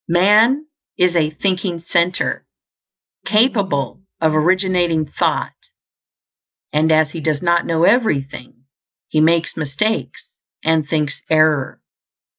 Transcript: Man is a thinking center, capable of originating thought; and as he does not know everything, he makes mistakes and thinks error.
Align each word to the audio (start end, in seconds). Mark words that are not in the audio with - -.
Man 0.09 0.65
is 0.97 1.15
a 1.15 1.29
thinking 1.29 1.79
center, 1.87 2.43
capable 3.23 4.01
of 4.19 4.33
originating 4.33 5.05
thought; 5.05 5.53
and 6.73 6.91
as 6.91 7.11
he 7.11 7.21
does 7.21 7.43
not 7.43 7.67
know 7.67 7.83
everything, 7.83 8.63
he 9.09 9.21
makes 9.21 9.55
mistakes 9.55 10.31
and 10.63 10.89
thinks 10.89 11.21
error. 11.29 11.81